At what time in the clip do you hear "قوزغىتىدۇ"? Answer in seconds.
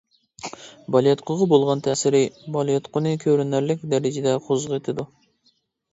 4.49-5.07